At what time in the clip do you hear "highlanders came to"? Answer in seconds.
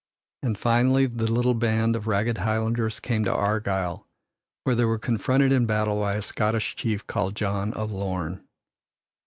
2.39-3.31